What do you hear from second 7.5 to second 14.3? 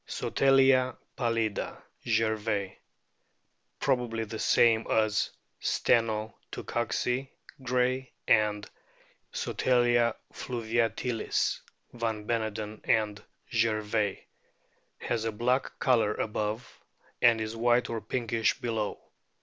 Gray, and Sotalia fluviatilis, van Beneden and Gervais),